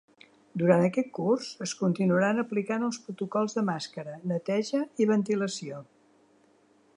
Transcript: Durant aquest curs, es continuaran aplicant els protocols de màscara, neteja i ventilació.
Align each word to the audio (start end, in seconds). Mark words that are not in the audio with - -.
Durant 0.59 0.85
aquest 0.85 1.09
curs, 1.17 1.49
es 1.65 1.73
continuaran 1.81 2.43
aplicant 2.45 2.87
els 2.87 2.99
protocols 3.03 3.57
de 3.59 3.65
màscara, 3.69 4.17
neteja 4.33 4.83
i 5.05 5.09
ventilació. 5.13 5.85